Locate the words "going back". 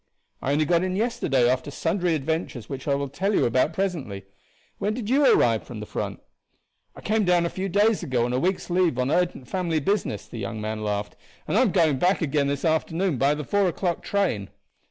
11.69-12.19